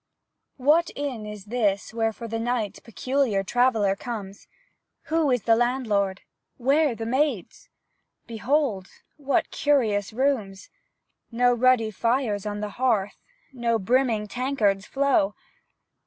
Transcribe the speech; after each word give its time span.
What 0.57 0.89
inn 0.95 1.27
is 1.27 1.45
this 1.45 1.93
Where 1.93 2.11
for 2.11 2.27
the 2.27 2.39
night 2.39 2.79
Peculiar 2.83 3.43
traveller 3.43 3.95
comes? 3.95 4.47
Who 5.03 5.29
is 5.29 5.43
the 5.43 5.55
landlord? 5.55 6.21
Where 6.57 6.95
the 6.95 7.05
maids? 7.05 7.69
Behold, 8.25 8.87
what 9.17 9.51
curious 9.51 10.11
rooms! 10.11 10.71
No 11.31 11.53
ruddy 11.53 11.91
fires 11.91 12.47
on 12.47 12.61
the 12.61 12.69
hearth, 12.81 13.21
No 13.53 13.77
brimming 13.77 14.27
tankards 14.27 14.87
flow. 14.87 15.35